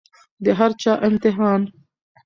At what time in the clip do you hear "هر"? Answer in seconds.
0.59-0.71